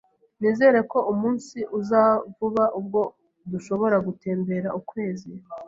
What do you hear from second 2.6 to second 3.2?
ubwo